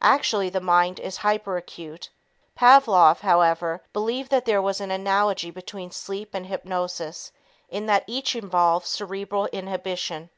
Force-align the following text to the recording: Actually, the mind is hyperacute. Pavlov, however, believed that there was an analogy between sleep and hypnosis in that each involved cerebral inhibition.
Actually, 0.00 0.48
the 0.48 0.58
mind 0.58 0.98
is 0.98 1.18
hyperacute. 1.18 2.08
Pavlov, 2.58 3.20
however, 3.20 3.82
believed 3.92 4.30
that 4.30 4.46
there 4.46 4.62
was 4.62 4.80
an 4.80 4.90
analogy 4.90 5.50
between 5.50 5.90
sleep 5.90 6.30
and 6.32 6.46
hypnosis 6.46 7.30
in 7.68 7.84
that 7.84 8.02
each 8.06 8.34
involved 8.34 8.86
cerebral 8.86 9.44
inhibition. 9.48 10.30